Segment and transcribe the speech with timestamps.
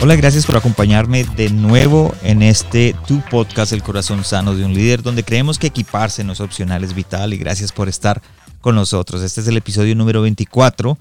[0.00, 4.72] Hola, gracias por acompañarme de nuevo en este tu podcast El corazón sano de un
[4.72, 8.22] líder, donde creemos que equiparse no es opcional, es vital y gracias por estar
[8.60, 9.22] con nosotros.
[9.22, 10.96] Este es el episodio número 24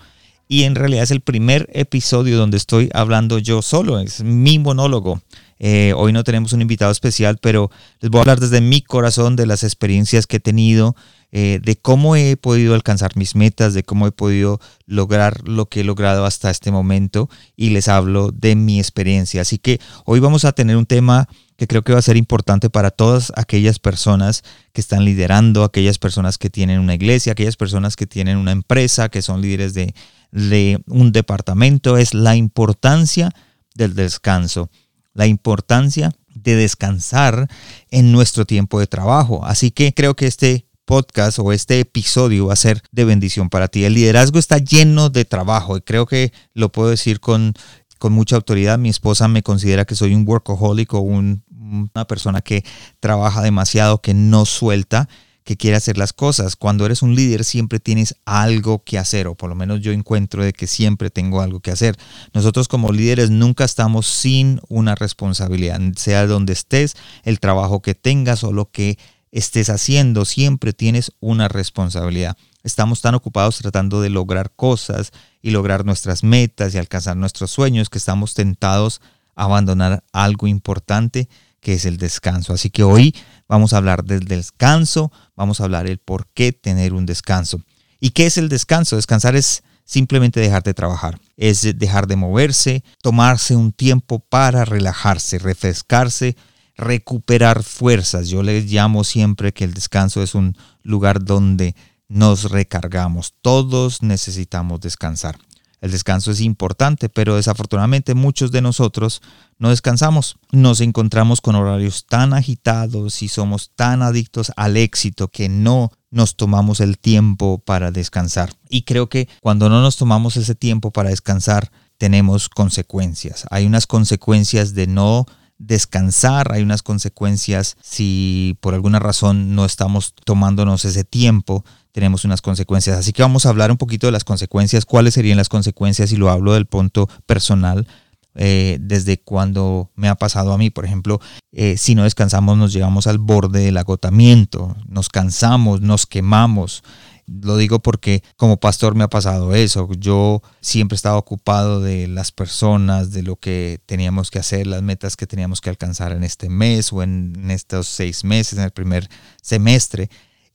[0.47, 5.21] y en realidad es el primer episodio donde estoy hablando yo solo, es mi monólogo.
[5.59, 9.35] Eh, hoy no tenemos un invitado especial, pero les voy a hablar desde mi corazón
[9.35, 10.95] de las experiencias que he tenido
[11.33, 15.81] eh, de cómo he podido alcanzar mis metas, de cómo he podido lograr lo que
[15.81, 19.41] he logrado hasta este momento y les hablo de mi experiencia.
[19.41, 22.69] Así que hoy vamos a tener un tema que creo que va a ser importante
[22.69, 27.97] para todas aquellas personas que están liderando, aquellas personas que tienen una iglesia, aquellas personas
[27.97, 29.93] que tienen una empresa, que son líderes de,
[30.31, 33.31] de un departamento, es la importancia
[33.75, 34.69] del descanso,
[35.17, 37.47] la importancia de descansar
[37.89, 39.43] en nuestro tiempo de trabajo.
[39.43, 43.67] Así que creo que este podcast o este episodio va a ser de bendición para
[43.67, 43.83] ti.
[43.83, 47.53] El liderazgo está lleno de trabajo y creo que lo puedo decir con,
[47.97, 48.77] con mucha autoridad.
[48.77, 52.63] Mi esposa me considera que soy un workaholic o una persona que
[52.99, 55.09] trabaja demasiado, que no suelta
[55.47, 56.57] que quiere hacer las cosas.
[56.57, 60.43] Cuando eres un líder siempre tienes algo que hacer, o por lo menos yo encuentro
[60.43, 61.95] de que siempre tengo algo que hacer.
[62.33, 68.43] Nosotros como líderes nunca estamos sin una responsabilidad, sea donde estés, el trabajo que tengas
[68.43, 68.99] o lo que
[69.31, 72.35] estés haciendo, siempre tienes una responsabilidad.
[72.63, 77.89] Estamos tan ocupados tratando de lograr cosas y lograr nuestras metas y alcanzar nuestros sueños
[77.89, 78.99] que estamos tentados
[79.37, 81.29] a abandonar algo importante
[81.67, 82.53] que es el descanso.
[82.53, 83.13] Así que hoy
[83.45, 87.59] vamos a hablar del descanso, vamos a hablar el por qué tener un descanso.
[87.99, 88.95] ¿Y qué es el descanso?
[88.95, 95.39] Descansar es simplemente dejar de trabajar, es dejar de moverse, tomarse un tiempo para relajarse,
[95.39, 96.37] refrescarse
[96.77, 98.29] recuperar fuerzas.
[98.29, 101.75] Yo les llamo siempre que el descanso es un lugar donde
[102.07, 103.33] nos recargamos.
[103.41, 105.37] Todos necesitamos descansar.
[105.79, 109.21] El descanso es importante, pero desafortunadamente muchos de nosotros
[109.59, 110.37] no descansamos.
[110.51, 116.35] Nos encontramos con horarios tan agitados y somos tan adictos al éxito que no nos
[116.35, 118.53] tomamos el tiempo para descansar.
[118.69, 123.45] Y creo que cuando no nos tomamos ese tiempo para descansar, tenemos consecuencias.
[123.51, 125.25] Hay unas consecuencias de no
[125.57, 131.65] descansar, hay unas consecuencias si por alguna razón no estamos tomándonos ese tiempo,
[131.97, 132.95] tenemos unas consecuencias.
[132.95, 136.15] Así que vamos a hablar un poquito de las consecuencias, cuáles serían las consecuencias y
[136.15, 137.87] lo hablo del punto personal.
[138.35, 141.19] Eh, desde cuando me ha pasado a mí, por ejemplo,
[141.51, 146.83] eh, si no descansamos nos llegamos al borde del agotamiento, nos cansamos, nos quemamos,
[147.25, 149.89] lo digo porque como pastor me ha pasado eso.
[149.97, 155.17] Yo siempre estaba ocupado de las personas, de lo que teníamos que hacer, las metas
[155.17, 159.09] que teníamos que alcanzar en este mes o en, estos seis meses, en el primer
[159.41, 160.09] semestre,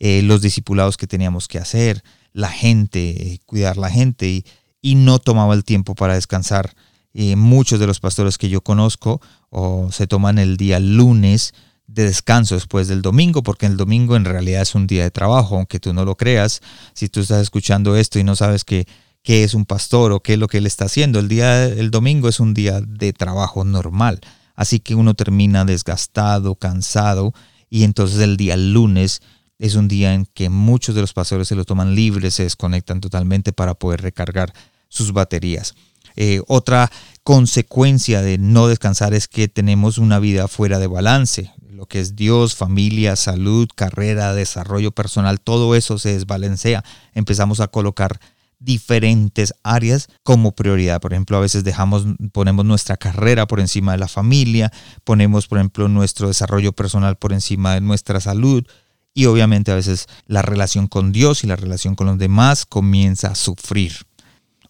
[0.05, 2.03] eh, los discipulados que teníamos que hacer,
[2.33, 4.45] la gente, cuidar la gente y,
[4.81, 6.75] y no tomaba el tiempo para descansar.
[7.15, 11.55] Eh, muchos de los pastores que yo conozco o se toman el día lunes
[11.87, 15.55] de descanso después del domingo, porque el domingo en realidad es un día de trabajo,
[15.55, 16.63] aunque tú no lo creas.
[16.95, 18.89] Si tú estás escuchando esto y no sabes qué,
[19.23, 21.93] qué es un pastor o qué es lo que él está haciendo, el día el
[21.93, 24.19] domingo es un día de trabajo normal.
[24.57, 27.35] Así que uno termina desgastado, cansado,
[27.71, 29.23] y entonces el día lunes
[29.63, 33.01] es un día en que muchos de los pastores se lo toman libre, se desconectan
[33.01, 34.53] totalmente para poder recargar
[34.89, 35.75] sus baterías.
[36.17, 36.91] Eh, otra
[37.23, 41.53] consecuencia de no descansar es que tenemos una vida fuera de balance
[41.83, 46.85] lo que es Dios, familia, salud, carrera, desarrollo personal, todo eso se desbalancea.
[47.13, 48.21] Empezamos a colocar
[48.61, 51.01] diferentes áreas como prioridad.
[51.01, 54.71] Por ejemplo, a veces dejamos, ponemos nuestra carrera por encima de la familia,
[55.03, 58.65] ponemos, por ejemplo, nuestro desarrollo personal por encima de nuestra salud.
[59.15, 63.29] Y obviamente a veces la relación con Dios y la relación con los demás comienza
[63.29, 63.93] a sufrir.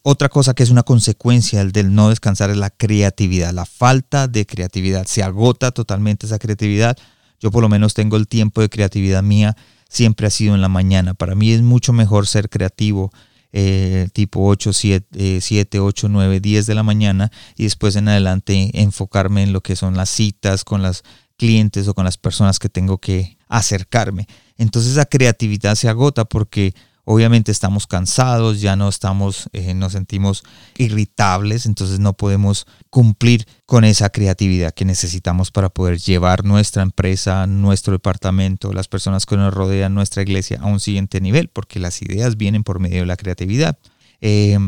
[0.02, 4.46] Otra cosa que es una consecuencia del no descansar es la creatividad, la falta de
[4.46, 5.06] creatividad.
[5.06, 6.98] Se agota totalmente esa creatividad.
[7.38, 9.56] Yo por lo menos tengo el tiempo de creatividad mía,
[9.88, 11.14] siempre ha sido en la mañana.
[11.14, 13.12] Para mí es mucho mejor ser creativo
[13.52, 18.70] eh, tipo 8, 7, 7, 8, 9, 10 de la mañana y después en adelante
[18.80, 21.04] enfocarme en lo que son las citas con las
[21.36, 24.26] clientes o con las personas que tengo que acercarme.
[24.56, 26.74] Entonces la creatividad se agota porque
[27.04, 30.44] obviamente estamos cansados, ya no estamos, eh, nos sentimos
[30.78, 37.46] irritables, entonces no podemos cumplir con esa creatividad que necesitamos para poder llevar nuestra empresa,
[37.46, 42.02] nuestro departamento, las personas que nos rodean, nuestra iglesia a un siguiente nivel, porque las
[42.02, 43.78] ideas vienen por medio de la creatividad.
[44.20, 44.58] Eh,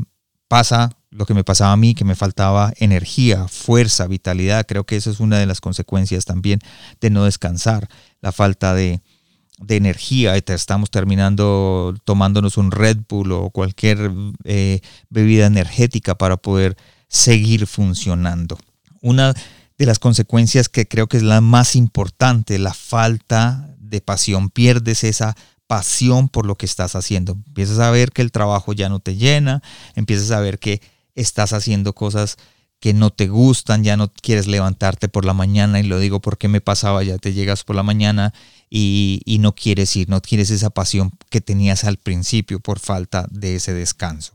[0.48, 4.66] pasa lo que me pasaba a mí, que me faltaba energía, fuerza, vitalidad.
[4.66, 6.60] Creo que eso es una de las consecuencias también
[7.00, 7.88] de no descansar,
[8.20, 9.00] la falta de,
[9.58, 10.36] de energía.
[10.36, 14.10] Estamos terminando tomándonos un Red Bull o cualquier
[14.44, 16.76] eh, bebida energética para poder
[17.08, 18.58] seguir funcionando.
[19.00, 19.34] Una
[19.78, 24.50] de las consecuencias que creo que es la más importante, la falta de pasión.
[24.50, 25.36] Pierdes esa
[25.66, 27.32] pasión por lo que estás haciendo.
[27.32, 29.62] Empiezas a ver que el trabajo ya no te llena,
[29.94, 30.80] empiezas a ver que
[31.14, 32.36] estás haciendo cosas
[32.80, 36.48] que no te gustan, ya no quieres levantarte por la mañana, y lo digo porque
[36.48, 38.34] me pasaba, ya te llegas por la mañana
[38.68, 43.26] y, y, no quieres ir, no quieres esa pasión que tenías al principio por falta
[43.30, 44.34] de ese descanso.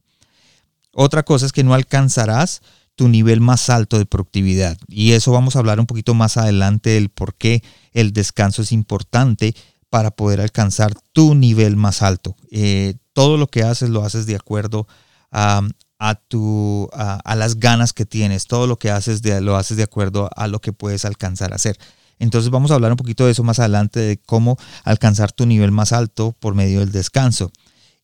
[0.94, 2.62] Otra cosa es que no alcanzarás
[2.96, 6.90] tu nivel más alto de productividad y eso vamos a hablar un poquito más adelante
[6.90, 9.56] del por qué el descanso es importante
[9.90, 12.36] para poder alcanzar tu nivel más alto.
[12.52, 14.88] Eh, todo lo que haces lo haces de acuerdo
[15.32, 15.62] a,
[15.98, 19.84] a, tu, a, las ganas que tienes, todo lo que haces de, lo haces de
[19.84, 21.78] acuerdo a lo que puedes alcanzar a hacer.
[22.20, 25.72] Entonces vamos a hablar un poquito de eso más adelante, de cómo alcanzar tu nivel
[25.72, 27.52] más alto por medio del descanso.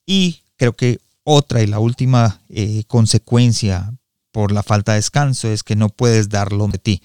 [0.05, 3.93] Y creo que otra y la última eh, consecuencia
[4.31, 7.01] por la falta de descanso es que no puedes darlo de ti.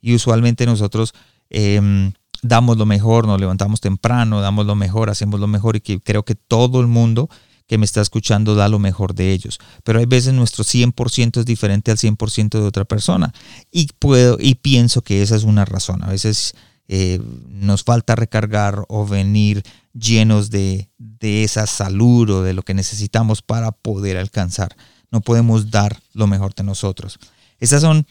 [0.00, 1.14] Y usualmente nosotros
[1.50, 2.12] em,
[2.42, 6.24] damos lo mejor, nos levantamos temprano, damos lo mejor, hacemos lo mejor y que creo
[6.24, 7.28] que todo el mundo
[7.66, 9.58] que me está escuchando da lo mejor de ellos.
[9.84, 13.32] Pero hay veces nuestro 100% es diferente al 100% de otra persona.
[13.72, 16.04] Y, puedo, y pienso que esa es una razón.
[16.04, 16.54] A veces
[16.88, 22.74] eh, nos falta recargar o venir llenos de, de esa salud o de lo que
[22.74, 24.76] necesitamos para poder alcanzar.
[25.10, 27.18] No podemos dar lo mejor de nosotros.
[27.58, 28.06] Esas son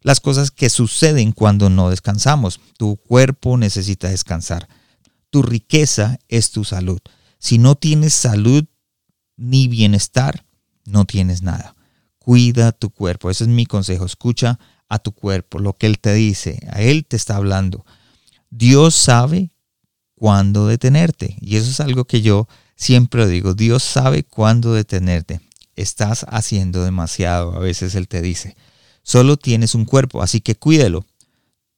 [0.00, 2.60] las cosas que suceden cuando no descansamos.
[2.76, 4.68] Tu cuerpo necesita descansar.
[5.30, 7.00] Tu riqueza es tu salud.
[7.38, 8.64] Si no tienes salud,
[9.36, 10.44] ni bienestar,
[10.84, 11.74] no tienes nada.
[12.18, 13.30] Cuida tu cuerpo.
[13.30, 14.04] Ese es mi consejo.
[14.04, 14.58] Escucha
[14.88, 16.58] a tu cuerpo, lo que Él te dice.
[16.70, 17.84] A Él te está hablando.
[18.50, 19.52] Dios sabe
[20.14, 21.36] cuándo detenerte.
[21.40, 23.54] Y eso es algo que yo siempre digo.
[23.54, 25.40] Dios sabe cuándo detenerte.
[25.76, 27.54] Estás haciendo demasiado.
[27.54, 28.56] A veces Él te dice.
[29.08, 31.06] Solo tienes un cuerpo, así que cuídelo.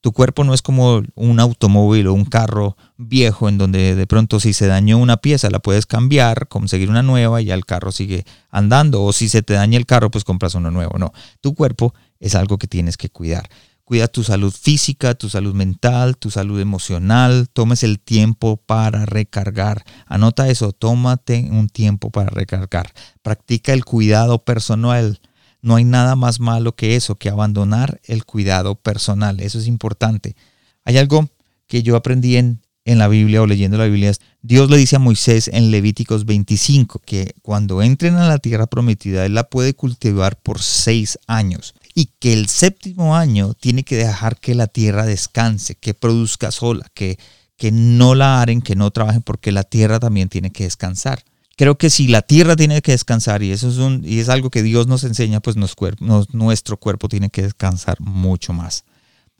[0.00, 4.41] Tu cuerpo no es como un automóvil o un carro viejo en donde de pronto
[4.41, 7.93] si se dañó una pieza la puedes cambiar, conseguir una nueva y ya el carro
[7.93, 9.05] sigue andando.
[9.05, 10.99] O si se te daña el carro, pues compras uno nuevo.
[10.99, 13.49] No, tu cuerpo es algo que tienes que cuidar.
[13.85, 17.49] Cuida tu salud física, tu salud mental, tu salud emocional.
[17.53, 19.85] Tomes el tiempo para recargar.
[20.06, 22.93] Anota eso, tómate un tiempo para recargar.
[23.23, 25.21] Practica el cuidado personal
[25.62, 29.40] no hay nada más malo que eso, que abandonar el cuidado personal.
[29.40, 30.36] Eso es importante.
[30.84, 31.28] Hay algo
[31.66, 34.12] que yo aprendí en, en la Biblia o leyendo la Biblia.
[34.42, 39.26] Dios le dice a Moisés en Levíticos 25 que cuando entren a la tierra prometida,
[39.26, 44.38] él la puede cultivar por seis años y que el séptimo año tiene que dejar
[44.38, 47.18] que la tierra descanse, que produzca sola, que,
[47.56, 51.22] que no la aren, que no trabajen, porque la tierra también tiene que descansar
[51.60, 54.48] creo que si la tierra tiene que descansar y eso es, un, y es algo
[54.48, 58.84] que Dios nos enseña, pues nuestro cuerpo tiene que descansar mucho más.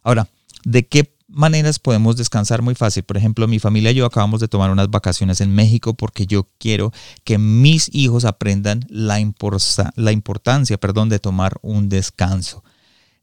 [0.03, 0.29] Ahora,
[0.65, 3.05] ¿de qué maneras podemos descansar muy fácil?
[3.05, 6.47] Por ejemplo, mi familia y yo acabamos de tomar unas vacaciones en México porque yo
[6.59, 6.93] quiero
[7.25, 9.19] que mis hijos aprendan la,
[9.97, 12.63] la importancia perdón, de tomar un descanso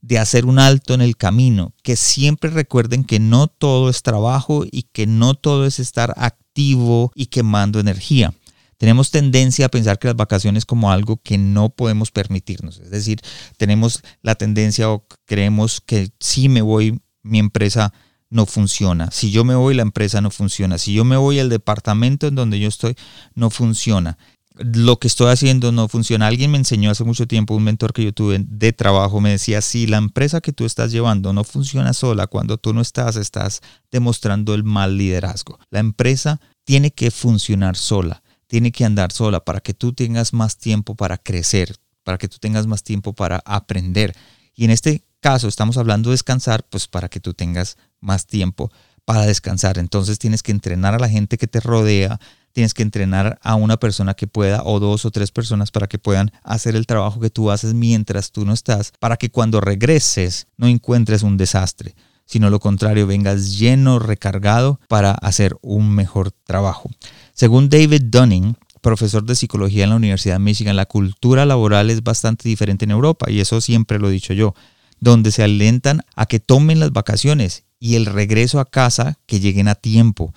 [0.01, 4.63] de hacer un alto en el camino, que siempre recuerden que no todo es trabajo
[4.71, 8.33] y que no todo es estar activo y quemando energía
[8.77, 12.79] tenemos tendencia a pensar que las vacaciones como algo que no podemos permitirnos.
[12.79, 13.19] Es decir,
[13.57, 17.91] tenemos la tendencia o creemos que si me voy, mi empresa
[18.29, 19.09] no funciona.
[19.11, 20.77] Si yo me voy, la empresa no funciona.
[20.77, 22.95] Si yo me voy al departamento en donde yo estoy,
[23.33, 24.17] no funciona.
[24.59, 26.27] Lo que estoy haciendo no funciona.
[26.27, 29.61] Alguien me enseñó hace mucho tiempo, un mentor que yo tuve de trabajo, me decía,
[29.61, 33.61] si la empresa que tú estás llevando no funciona sola, cuando tú no estás, estás
[33.91, 35.59] demostrando el mal liderazgo.
[35.69, 40.57] La empresa tiene que funcionar sola tiene que andar sola para que tú tengas más
[40.57, 44.15] tiempo para crecer, para que tú tengas más tiempo para aprender.
[44.55, 48.71] Y en este caso estamos hablando de descansar, pues para que tú tengas más tiempo
[49.05, 49.77] para descansar.
[49.77, 52.19] Entonces tienes que entrenar a la gente que te rodea,
[52.51, 55.99] tienes que entrenar a una persona que pueda o dos o tres personas para que
[55.99, 60.47] puedan hacer el trabajo que tú haces mientras tú no estás, para que cuando regreses
[60.57, 61.95] no encuentres un desastre,
[62.27, 66.91] sino lo contrario, vengas lleno, recargado para hacer un mejor trabajo.
[67.33, 72.03] Según David Dunning, profesor de psicología en la Universidad de Michigan, la cultura laboral es
[72.03, 74.53] bastante diferente en Europa y eso siempre lo he dicho yo,
[74.99, 79.67] donde se alentan a que tomen las vacaciones y el regreso a casa que lleguen
[79.67, 80.33] a tiempo.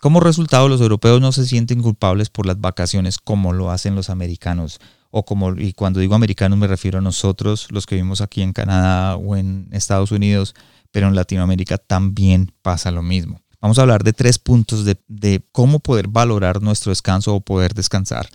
[0.00, 4.08] Como resultado, los europeos no se sienten culpables por las vacaciones como lo hacen los
[4.08, 4.80] americanos.
[5.10, 8.52] O como, y cuando digo americanos me refiero a nosotros, los que vivimos aquí en
[8.52, 10.54] Canadá o en Estados Unidos,
[10.90, 13.40] pero en Latinoamérica también pasa lo mismo.
[13.60, 18.28] Vamos a hablar de tres puntos de, cómo poder valorar nuestro descanso o poder descansar.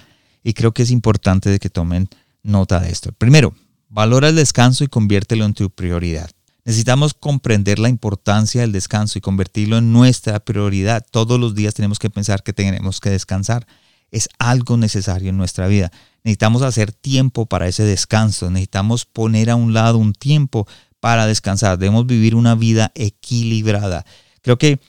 [0.44, 2.08] Y creo que es importante que tomen
[2.44, 3.12] nota de esto.
[3.12, 3.56] Primero,
[3.90, 6.30] valora el descanso y conviértelo en tu prioridad.
[6.64, 11.06] Necesitamos comprender la importancia del descanso y convertirlo en nuestra prioridad.
[11.10, 13.66] Todos los días tenemos que pensar que tenemos que descansar.
[14.12, 15.92] Es algo necesario en nuestra vida.
[16.24, 18.50] Necesitamos hacer tiempo para ese descanso.
[18.50, 20.68] Necesitamos poner a un lado un tiempo
[21.06, 21.78] para descansar.
[21.78, 24.08] Debemos vivir una vida equilibrada.
[24.42, 24.80] Creo que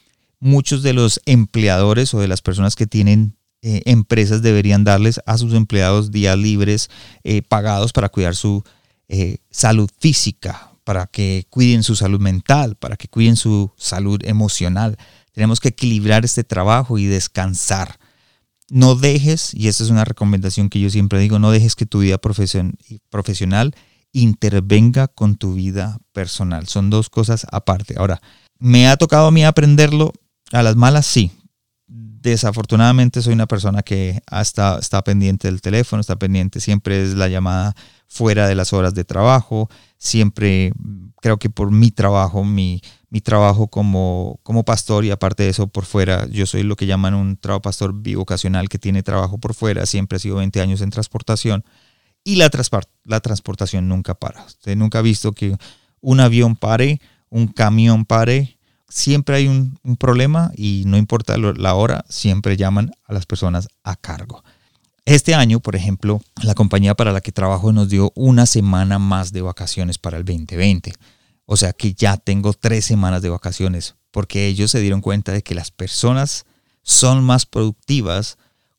[0.41, 5.37] muchos de los empleadores o de las personas que tienen eh, empresas deberían darles a
[5.37, 6.89] sus empleados días libres
[7.23, 8.65] eh, pagados para cuidar su
[9.09, 14.97] eh, salud física, para que cuiden su salud mental, para que cuiden su salud emocional.
[15.33, 17.99] Tenemos que equilibrar este trabajo y descansar.
[18.71, 21.99] No dejes, y esta es una recomendación que yo siempre digo, no dejes que tu
[21.99, 23.75] vida profesional
[24.17, 26.67] intervenga con tu vida personal.
[26.67, 27.95] Son dos cosas aparte.
[27.99, 28.21] Ahora,
[28.59, 30.13] ¿me ha tocado a mí aprenderlo
[30.53, 31.07] a las malas?
[31.07, 31.33] Sí.
[31.87, 37.29] Desafortunadamente soy una persona que hasta está pendiente del teléfono, está pendiente, siempre es la
[37.29, 37.77] llamada
[38.09, 39.69] fuera de las horas de trabajo,
[39.99, 40.73] siempre
[41.21, 42.81] creo que por mi trabajo, mi,
[43.23, 47.15] trabajo como, como pastor y aparte de eso por fuera, yo soy lo que llaman
[47.15, 50.91] un trabajo pastor bivocacional que tiene trabajo por fuera, siempre ha sido 20 años en
[50.91, 51.65] transportación
[52.27, 52.51] y la,
[53.05, 54.45] la transportación nunca para.
[54.45, 55.57] Usted nunca ha visto que
[56.01, 61.75] un avión pare, un camión pare, siempre hay un, un problema y no importa la
[61.75, 64.43] hora, siempre llaman a las personas a cargo.
[65.05, 69.33] Este año, por ejemplo, la compañía para la que trabajo nos dio una semana más
[69.33, 70.95] de vacaciones para el 2020.
[71.45, 75.45] O sea que ya tengo tres semanas de vacaciones porque ellos se dieron cuenta de
[75.45, 76.45] que las personas
[76.83, 78.37] son más productivas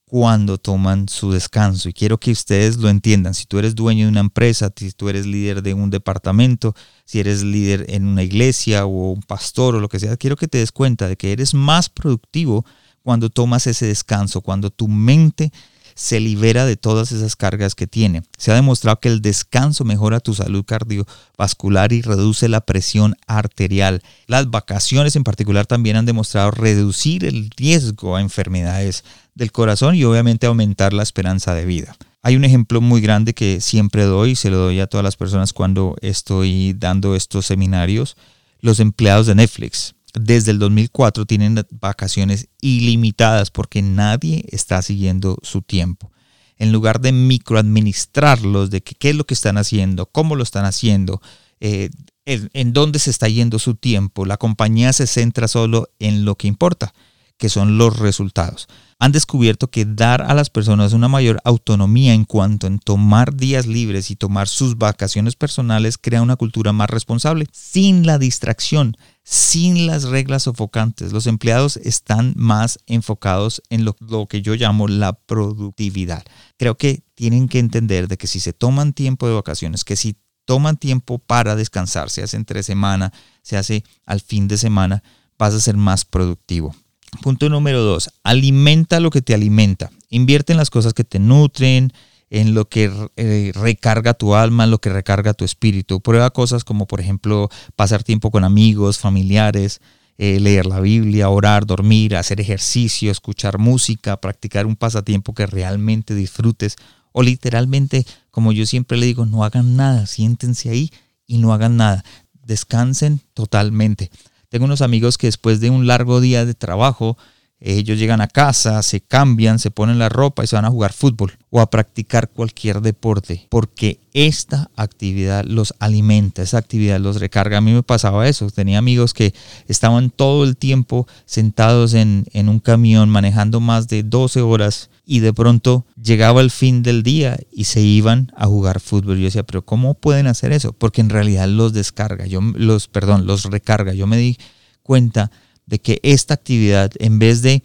[0.10, 1.90] cuando toman su descanso.
[1.90, 3.34] Y quiero que ustedes lo entiendan.
[3.34, 6.74] Si tú eres dueño de una empresa, si tú eres líder de un departamento,
[7.06, 10.48] si eres líder en una iglesia o un pastor o lo que sea, quiero que
[10.48, 12.66] te des cuenta de que eres más productivo
[13.04, 15.52] cuando tomas ese descanso, cuando tu mente
[15.98, 18.22] se libera de todas esas cargas que tiene.
[18.38, 24.04] Se ha demostrado que el descanso mejora tu salud cardiovascular y reduce la presión arterial.
[24.28, 29.04] Las vacaciones en particular también han demostrado reducir el riesgo a enfermedades
[29.38, 31.96] del corazón y obviamente aumentar la esperanza de vida.
[32.22, 35.54] Hay un ejemplo muy grande que siempre doy, se lo doy a todas las personas
[35.54, 38.18] cuando estoy dando estos seminarios,
[38.60, 45.62] los empleados de Netflix desde el 2004 tienen vacaciones ilimitadas porque nadie está siguiendo su
[45.62, 46.12] tiempo.
[46.58, 51.22] En lugar de microadministrarlos, de qué es lo que están haciendo, cómo lo están haciendo,
[51.60, 51.90] eh,
[52.26, 56.48] en dónde se está yendo su tiempo, la compañía se centra solo en lo que
[56.48, 56.94] importa,
[57.38, 58.68] que son los resultados
[59.00, 63.68] han descubierto que dar a las personas una mayor autonomía en cuanto en tomar días
[63.68, 69.86] libres y tomar sus vacaciones personales crea una cultura más responsable, sin la distracción, sin
[69.86, 71.14] las reglas sofocantes.
[71.14, 73.96] Los empleados están más enfocados en lo,
[74.28, 76.26] que yo llamo la productividad.
[76.58, 80.18] Creo que tienen que entender de que si se toman tiempo de vacaciones, que si
[80.46, 83.14] toman tiempo para descansar, se hace entre semana,
[83.44, 85.04] se hace al fin de semana,
[85.38, 86.74] vas a ser más productivo.
[87.22, 89.92] Punto número dos, alimenta lo que te alimenta.
[90.10, 91.94] Invierte en las cosas que te nutren,
[92.30, 96.02] en lo que eh, recarga tu alma, en lo que recarga tu espíritu.
[96.02, 99.82] Prueba cosas como, por ejemplo, pasar tiempo con amigos, familiares,
[100.18, 106.16] eh, leer la Biblia, orar, dormir, hacer ejercicio, escuchar música, practicar un pasatiempo que realmente
[106.16, 106.76] disfrutes.
[107.12, 110.92] O literalmente, como yo siempre le digo, no hagan nada, siéntense ahí
[111.26, 112.04] y no hagan nada.
[112.46, 114.12] Descansen totalmente.
[114.50, 117.18] Tengo unos amigos que después de un largo día de trabajo,
[117.60, 120.94] ellos llegan a casa, se cambian, se ponen la ropa y se van a jugar
[120.94, 127.58] fútbol o a practicar cualquier deporte, porque esta actividad los alimenta, esa actividad los recarga.
[127.58, 129.34] A mí me pasaba eso, tenía amigos que
[129.68, 135.20] estaban todo el tiempo sentados en, en un camión manejando más de 12 horas y
[135.20, 139.18] de pronto llegaba el fin del día y se iban a jugar fútbol.
[139.18, 140.74] Yo decía, pero ¿cómo pueden hacer eso?
[140.74, 143.94] Porque en realidad los descarga, yo los, perdón, los recarga.
[143.94, 144.38] Yo me di
[144.84, 145.32] cuenta
[145.68, 147.62] de que esta actividad, en vez de,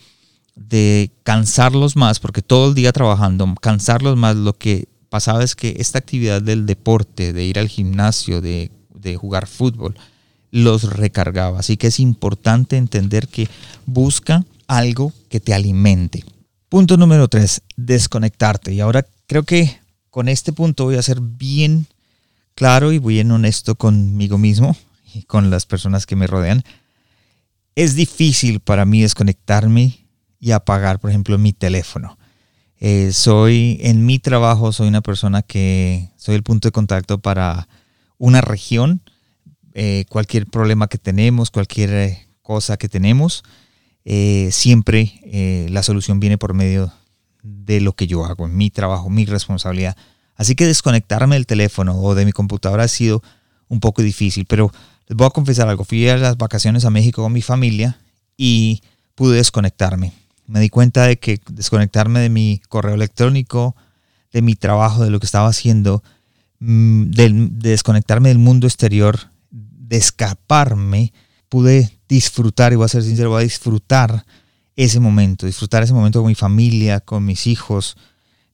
[0.55, 5.77] de cansarlos más, porque todo el día trabajando, cansarlos más, lo que pasaba es que
[5.79, 9.95] esta actividad del deporte, de ir al gimnasio, de, de jugar fútbol,
[10.51, 11.61] los recargaba.
[11.61, 13.49] Así que es importante entender que
[13.87, 16.25] busca algo que te alimente.
[16.69, 18.73] Punto número tres, desconectarte.
[18.73, 19.79] Y ahora creo que
[20.11, 21.87] con este punto voy a ser bien
[22.55, 24.77] claro y bien honesto conmigo mismo
[25.15, 26.65] y con las personas que me rodean.
[27.75, 30.07] Es difícil para mí desconectarme
[30.39, 32.19] y apagar, por ejemplo, mi teléfono.
[32.79, 37.69] Eh, soy, en mi trabajo, soy una persona que soy el punto de contacto para
[38.19, 39.01] una región.
[39.73, 43.45] Eh, cualquier problema que tenemos, cualquier eh, cosa que tenemos,
[44.05, 46.93] siempre la solución viene por medio
[47.45, 49.97] de lo que yo hago, en mi trabajo, mi responsabilidad.
[50.35, 53.23] Así que desconectarme del teléfono o de mi computadora ha sido
[53.69, 54.73] un poco difícil, pero
[55.13, 55.85] les voy a confesar algo.
[55.85, 57.99] Fui a las vacaciones a México con mi familia
[58.37, 58.83] y
[59.15, 60.13] pude desconectarme
[60.47, 63.77] me di cuenta de que desconectarme de mi correo electrónico,
[64.33, 66.03] de mi trabajo, de lo que estaba haciendo,
[66.59, 69.19] mm, de, desconectarme del mundo exterior,
[69.51, 71.13] de escaparme,
[71.49, 74.27] pude disfrutar, y voy a ser sincero, voy a disfrutar
[74.77, 77.97] ese momento, disfrutar ese momento con mi familia, con mis hijos.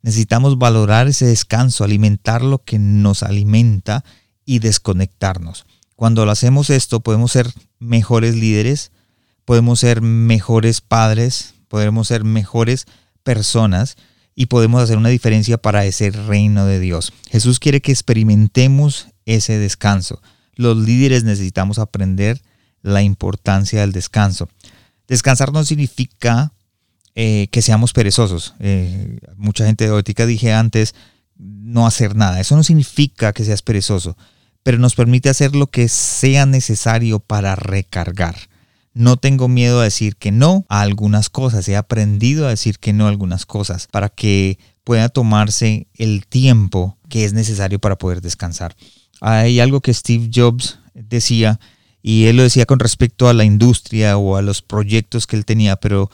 [0.02, 4.04] Necesitamos valorar ese descanso, alimentar lo que nos alimenta
[4.44, 5.66] y desconectarnos.
[5.98, 8.92] Cuando hacemos esto, podemos ser mejores líderes,
[9.44, 12.86] podemos ser mejores padres, podemos ser mejores
[13.24, 13.96] personas
[14.36, 17.12] y podemos hacer una diferencia para ese reino de Dios.
[17.28, 20.22] Jesús quiere que experimentemos ese descanso.
[20.54, 22.42] Los líderes necesitamos aprender
[22.80, 24.48] la importancia del descanso.
[25.08, 26.52] Descansar no significa
[27.16, 28.54] eh, que seamos perezosos.
[28.60, 30.94] Eh, mucha gente de dije antes
[31.36, 32.38] no hacer nada.
[32.38, 34.16] Eso no significa que seas perezoso,
[34.62, 38.36] pero nos permite hacer lo que sea necesario para recargar.
[38.94, 41.68] No tengo miedo a decir que no a algunas cosas.
[41.68, 46.98] He aprendido a decir que no a algunas cosas para que pueda tomarse el tiempo
[47.08, 48.74] que es necesario para poder descansar.
[49.20, 51.60] Hay algo que Steve Jobs decía,
[52.02, 55.44] y él lo decía con respecto a la industria o a los proyectos que él
[55.44, 56.10] tenía, pero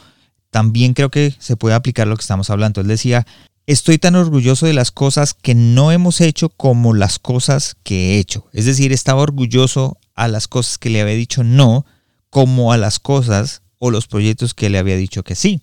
[0.49, 2.81] también creo que se puede aplicar lo que estamos hablando.
[2.81, 3.25] Él decía,
[3.67, 8.19] estoy tan orgulloso de las cosas que no hemos hecho como las cosas que he
[8.19, 8.47] hecho.
[8.53, 11.85] Es decir, estaba orgulloso a las cosas que le había dicho no
[12.29, 15.61] como a las cosas o los proyectos que le había dicho que sí.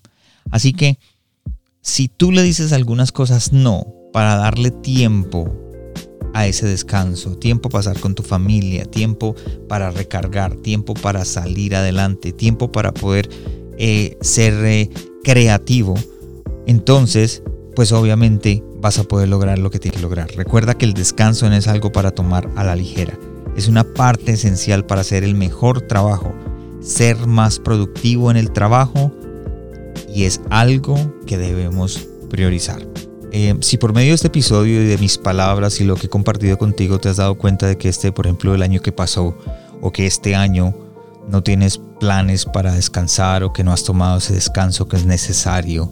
[0.50, 0.98] Así que
[1.80, 5.52] si tú le dices algunas cosas no para darle tiempo
[6.34, 9.34] a ese descanso, tiempo para pasar con tu familia, tiempo
[9.68, 13.28] para recargar, tiempo para salir adelante, tiempo para poder
[13.76, 14.90] eh, ser eh,
[15.22, 15.94] creativo,
[16.66, 17.42] entonces,
[17.74, 20.28] pues obviamente vas a poder lograr lo que tienes que lograr.
[20.34, 23.18] Recuerda que el descanso no es algo para tomar a la ligera,
[23.56, 26.34] es una parte esencial para hacer el mejor trabajo
[26.82, 29.12] ser más productivo en el trabajo
[30.12, 32.86] y es algo que debemos priorizar.
[33.30, 36.10] Eh, si por medio de este episodio y de mis palabras y lo que he
[36.10, 39.38] compartido contigo te has dado cuenta de que este, por ejemplo, el año que pasó
[39.80, 40.74] o que este año
[41.28, 45.90] no tienes planes para descansar o que no has tomado ese descanso que es necesario,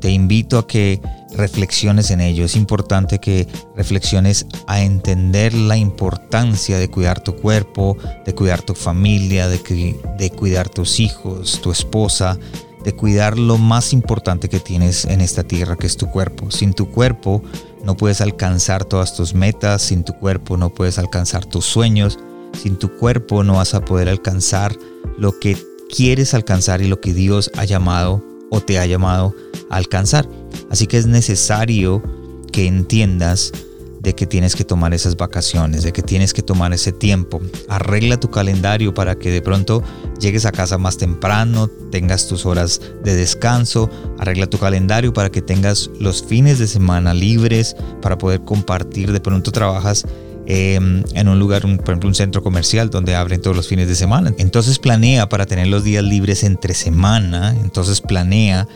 [0.00, 1.00] te invito a que
[1.36, 2.44] reflexiones en ello.
[2.44, 8.74] Es importante que reflexiones a entender la importancia de cuidar tu cuerpo, de cuidar tu
[8.74, 12.38] familia, de, cuidar tus hijos, tu esposa,
[12.84, 16.50] de cuidar lo más importante que tienes en esta tierra, que es tu cuerpo.
[16.50, 17.42] Sin tu cuerpo
[17.84, 22.18] no puedes alcanzar todas tus metas, sin tu cuerpo no puedes alcanzar tus sueños,
[22.60, 24.74] sin tu cuerpo no vas a poder alcanzar
[25.18, 25.56] lo que
[25.94, 29.34] quieres alcanzar y lo que Dios ha llamado o te ha llamado
[29.70, 30.28] a alcanzar.
[30.70, 32.02] Así que es necesario
[32.52, 33.52] que entiendas
[34.00, 37.40] de que tienes que tomar esas vacaciones, de que tienes que tomar ese tiempo.
[37.68, 39.82] Arregla tu calendario para que de pronto
[40.18, 43.90] llegues a casa más temprano, tengas tus horas de descanso.
[44.18, 49.12] Arregla tu calendario para que tengas los fines de semana libres para poder compartir.
[49.12, 50.06] De pronto trabajas
[50.50, 53.94] em, en un lugar, por ejemplo, un centro comercial donde abren todos los fines de
[53.94, 54.34] semana.
[54.38, 57.54] Entonces planea para tener los días libres entre semana.
[57.62, 58.66] Entonces planea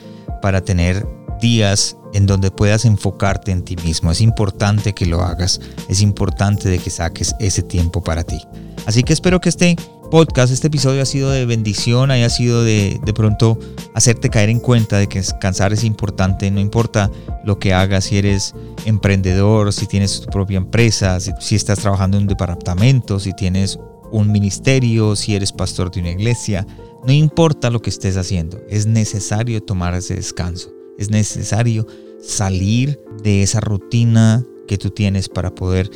[0.41, 1.05] para tener
[1.41, 4.13] días en donde puedas enfocarte en ti mismo.
[4.13, 8.41] Es importante que lo hagas, es importante de que saques ese tiempo para ti.
[8.87, 9.77] Así que espero que este
[10.15, 13.59] podcast, este episodio ha sido de bendición, haya sido de, de pronto
[13.95, 17.11] hacerte caer en cuenta de que descansar es importante, no importa
[17.45, 22.17] lo que hagas, si eres emprendedor, si tienes tu propia empresa, si, si estás trabajando
[22.17, 23.77] en un departamento, si tienes
[24.13, 26.65] un ministerio, si eres pastor de una iglesia,
[27.05, 30.73] no importa lo que estés haciendo, es necesario tomar ese descanso.
[30.97, 31.89] Es necesario
[32.23, 35.91] salir de esa rutina que tú tienes para poder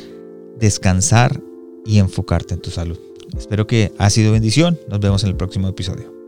[0.59, 1.41] descansar
[1.85, 3.08] y enfocarte en tu salud.
[3.37, 4.79] Espero que ha sido bendición.
[4.87, 6.18] Nos vemos en el próximo episodio.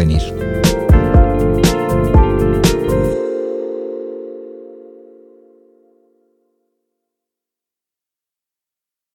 [0.00, 0.89] venir.